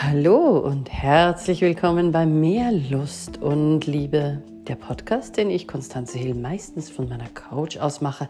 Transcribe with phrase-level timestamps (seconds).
[0.00, 6.36] Hallo und herzlich willkommen bei Mehr Lust und Liebe, der Podcast, den ich Konstanze Hill
[6.36, 8.28] meistens von meiner Couch aus mache,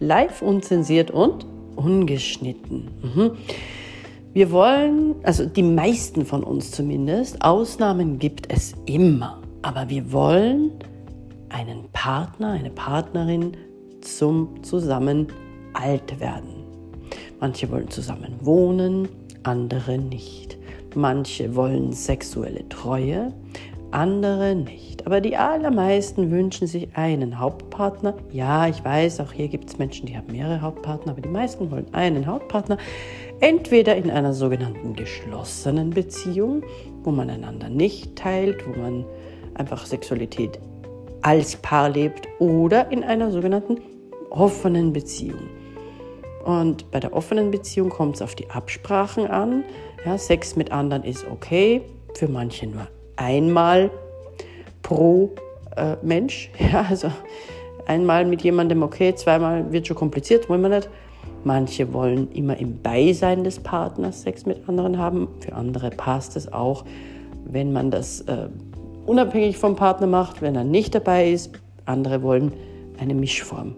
[0.00, 1.46] live unzensiert und
[1.76, 2.88] ungeschnitten.
[3.00, 3.30] Mhm.
[4.32, 10.72] Wir wollen, also die meisten von uns zumindest, Ausnahmen gibt es immer, aber wir wollen
[11.48, 13.56] einen Partner, eine Partnerin
[14.00, 15.28] zum zusammen
[15.74, 16.64] alt werden.
[17.38, 19.08] Manche wollen zusammen wohnen,
[19.44, 20.58] andere nicht.
[20.96, 23.32] Manche wollen sexuelle Treue,
[23.90, 25.06] andere nicht.
[25.06, 28.14] Aber die allermeisten wünschen sich einen Hauptpartner.
[28.32, 31.70] Ja, ich weiß, auch hier gibt es Menschen, die haben mehrere Hauptpartner, aber die meisten
[31.70, 32.76] wollen einen Hauptpartner.
[33.40, 36.62] Entweder in einer sogenannten geschlossenen Beziehung,
[37.02, 39.04] wo man einander nicht teilt, wo man
[39.54, 40.58] einfach Sexualität
[41.22, 43.78] als Paar lebt, oder in einer sogenannten
[44.30, 45.48] offenen Beziehung.
[46.44, 49.64] Und bei der offenen Beziehung kommt es auf die Absprachen an.
[50.04, 51.80] Ja, Sex mit anderen ist okay,
[52.14, 52.86] für manche nur
[53.16, 53.90] einmal
[54.82, 55.30] pro
[55.76, 56.50] äh, Mensch.
[56.58, 57.10] Ja, also
[57.86, 60.90] einmal mit jemandem okay, zweimal wird schon kompliziert, wollen wir nicht.
[61.44, 65.28] Manche wollen immer im Beisein des Partners Sex mit anderen haben.
[65.40, 66.84] Für andere passt es auch,
[67.46, 68.48] wenn man das äh,
[69.06, 71.52] unabhängig vom Partner macht, wenn er nicht dabei ist.
[71.86, 72.52] Andere wollen
[72.98, 73.76] eine Mischform.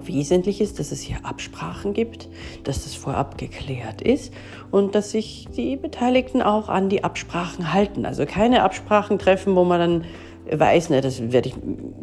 [0.00, 2.28] Wesentlich ist, dass es hier Absprachen gibt,
[2.64, 4.32] dass das vorab geklärt ist
[4.70, 8.06] und dass sich die Beteiligten auch an die Absprachen halten.
[8.06, 10.04] Also keine Absprachen treffen, wo man dann
[10.50, 11.54] weiß, ne, das werde ich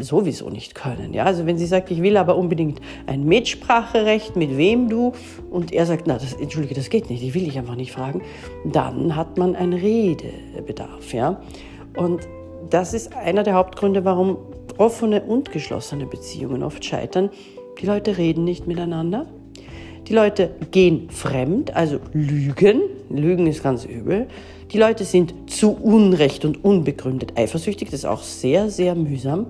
[0.05, 1.13] sowieso nicht können.
[1.13, 5.13] Ja, also wenn sie sagt, ich will aber unbedingt ein Mitspracherecht, mit wem du,
[5.49, 8.21] und er sagt, na, das, entschuldige, das geht nicht, ich will dich einfach nicht fragen,
[8.65, 11.13] dann hat man einen Redebedarf.
[11.13, 11.41] Ja,
[11.97, 12.27] und
[12.69, 14.37] das ist einer der Hauptgründe, warum
[14.77, 17.29] offene und geschlossene Beziehungen oft scheitern,
[17.79, 19.25] die Leute reden nicht miteinander.
[20.07, 22.81] Die Leute gehen fremd, also lügen.
[23.09, 24.27] Lügen ist ganz übel.
[24.71, 27.89] Die Leute sind zu Unrecht und unbegründet eifersüchtig.
[27.89, 29.47] Das ist auch sehr, sehr mühsam.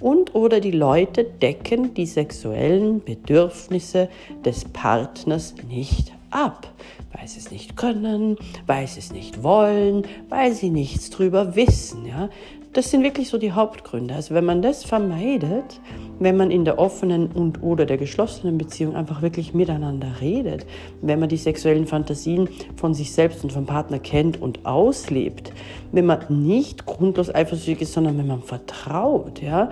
[0.00, 4.08] Und oder die Leute decken die sexuellen Bedürfnisse
[4.44, 6.72] des Partners nicht ab,
[7.12, 12.06] weil sie es nicht können, weil sie es nicht wollen, weil sie nichts drüber wissen.
[12.06, 12.28] Ja?
[12.76, 14.12] Das sind wirklich so die Hauptgründe.
[14.12, 15.80] Also wenn man das vermeidet,
[16.18, 20.66] wenn man in der offenen und oder der geschlossenen Beziehung einfach wirklich miteinander redet,
[21.00, 25.54] wenn man die sexuellen Fantasien von sich selbst und vom Partner kennt und auslebt,
[25.92, 29.70] wenn man nicht grundlos eifersüchtig ist, sondern wenn man vertraut, ja,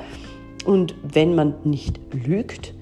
[0.65, 2.73] und wenn man nicht lügt,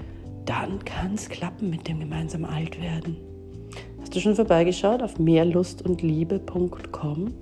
[0.44, 3.16] dann kann es klappen mit dem gemeinsamen Altwerden.
[4.00, 7.34] Hast du schon vorbeigeschaut auf mehrlustundliebe.com?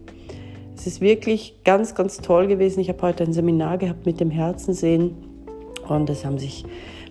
[0.80, 2.80] Es ist wirklich ganz, ganz toll gewesen.
[2.80, 5.14] Ich habe heute ein Seminar gehabt mit dem Herzensehen
[5.86, 6.64] und es haben sich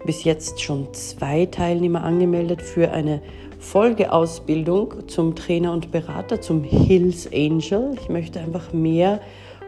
[0.08, 3.22] bis jetzt schon zwei Teilnehmer angemeldet für eine
[3.60, 7.96] Folgeausbildung zum Trainer und Berater, zum Hills Angel.
[8.02, 9.22] Ich möchte einfach mehr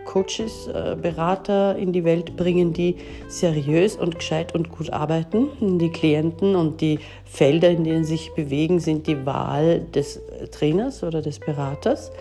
[0.05, 2.97] Coaches, äh, Berater in die Welt bringen, die
[3.27, 5.77] seriös und gescheit und gut arbeiten.
[5.79, 11.03] Die Klienten und die Felder, in denen sie sich bewegen, sind die Wahl des Trainers
[11.03, 12.11] oder des Beraters.